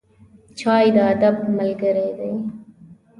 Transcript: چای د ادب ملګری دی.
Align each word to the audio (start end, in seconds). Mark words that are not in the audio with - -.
چای 0.59 0.87
د 0.95 0.97
ادب 1.13 1.35
ملګری 1.57 2.09
دی. 2.17 2.33